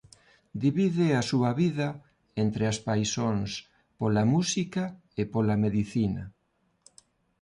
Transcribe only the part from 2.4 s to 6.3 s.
entre as paixóns pola música e pola medicina.